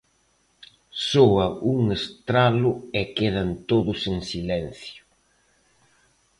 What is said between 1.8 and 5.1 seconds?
estralo e quedan todos en silencio.